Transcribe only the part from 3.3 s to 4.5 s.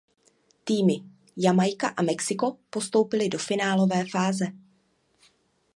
finálové fáze.